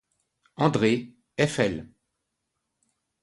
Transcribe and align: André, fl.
André, 0.67 0.91
fl. 1.53 1.73